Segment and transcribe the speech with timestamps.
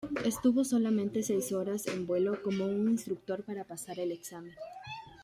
[0.25, 4.55] Estuvo solamente seis horas en vuelo con un instructor para pasar el examen.